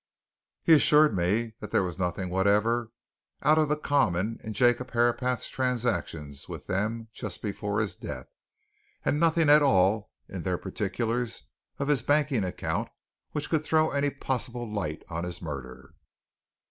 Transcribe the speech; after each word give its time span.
He 0.63 0.73
assured 0.73 1.15
me 1.15 1.53
that 1.59 1.69
there 1.69 1.83
was 1.83 1.99
nothing 1.99 2.31
whatever 2.31 2.91
out 3.43 3.59
of 3.59 3.69
the 3.69 3.75
common 3.75 4.39
in 4.43 4.51
Jacob 4.53 4.89
Herapath's 4.89 5.47
transactions 5.47 6.49
with 6.49 6.65
them 6.65 7.09
just 7.13 7.39
before 7.43 7.79
his 7.79 7.95
death, 7.95 8.25
and 9.05 9.19
nothing 9.19 9.47
at 9.47 9.61
all 9.61 10.11
in 10.27 10.41
their 10.41 10.57
particulars 10.57 11.43
of 11.77 11.87
his 11.87 12.01
banking 12.01 12.43
account 12.43 12.89
which 13.33 13.51
could 13.51 13.63
throw 13.63 13.91
any 13.91 14.09
possible 14.09 14.67
light 14.67 15.03
on 15.07 15.23
his 15.23 15.39
murder." 15.39 15.93